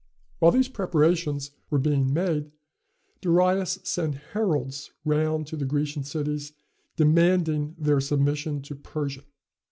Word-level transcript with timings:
While 0.39 0.51
these 0.53 0.67
preparations 0.67 1.51
were 1.69 1.77
being 1.77 2.11
made, 2.11 2.49
Darius 3.21 3.77
sent 3.83 4.15
heralds 4.33 4.91
round 5.05 5.45
to 5.45 5.55
the 5.55 5.63
Grecian 5.63 6.03
cities 6.03 6.53
demanding 6.95 7.75
their 7.77 7.99
submission 8.01 8.63
to 8.63 8.73
Persia. 8.73 9.21